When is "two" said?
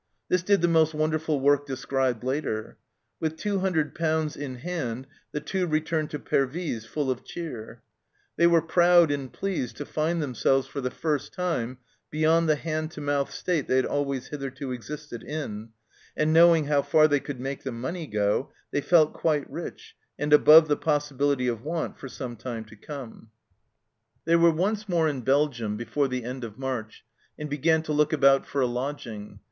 3.37-3.59, 5.39-5.67